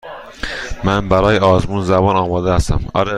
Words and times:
من 0.83 1.09
برای 1.09 1.37
آزمون 1.37 1.81
زبان 1.83 2.15
آماده 2.15 2.53
هستم. 2.53 2.91